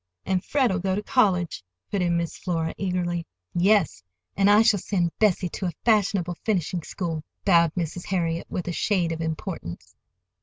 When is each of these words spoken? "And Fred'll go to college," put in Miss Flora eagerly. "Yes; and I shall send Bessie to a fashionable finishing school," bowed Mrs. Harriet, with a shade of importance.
"And 0.25 0.43
Fred'll 0.43 0.79
go 0.79 0.95
to 0.95 1.03
college," 1.03 1.63
put 1.91 2.01
in 2.01 2.17
Miss 2.17 2.35
Flora 2.35 2.73
eagerly. 2.75 3.27
"Yes; 3.53 4.01
and 4.35 4.49
I 4.49 4.63
shall 4.63 4.79
send 4.79 5.11
Bessie 5.19 5.47
to 5.49 5.67
a 5.67 5.73
fashionable 5.85 6.37
finishing 6.43 6.81
school," 6.81 7.23
bowed 7.45 7.75
Mrs. 7.75 8.05
Harriet, 8.07 8.47
with 8.49 8.67
a 8.67 8.71
shade 8.73 9.11
of 9.11 9.21
importance. 9.21 9.93